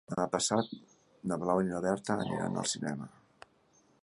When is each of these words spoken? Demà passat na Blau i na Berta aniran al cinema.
Demà 0.11 0.23
passat 0.35 0.71
na 1.33 1.39
Blau 1.45 1.63
i 1.67 1.69
na 1.69 1.83
Berta 1.87 2.17
aniran 2.25 2.61
al 2.63 2.71
cinema. 2.77 3.11